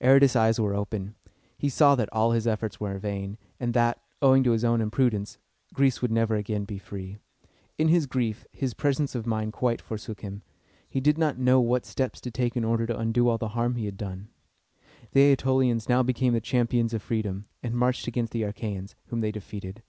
[0.00, 1.12] Aratus' eyes were opened.
[1.58, 5.36] He saw that all his efforts were vain, and that, owing to his own imprudence,
[5.74, 7.18] Greece would never again be free.
[7.76, 10.40] In his grief, his presence of mind quite forsook him.
[10.88, 13.74] He did not know what steps to take in order to undo all the harm
[13.74, 14.28] he had done.
[15.12, 19.30] The Ætolians now became the champions of freedom, and marched against the Achæans, whom they
[19.30, 19.82] defeated.